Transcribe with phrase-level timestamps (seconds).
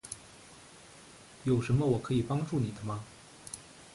[1.43, 3.03] 有什么我可以帮助你的吗？